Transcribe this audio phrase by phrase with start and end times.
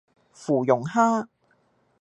[0.33, 1.27] 芙蓉蝦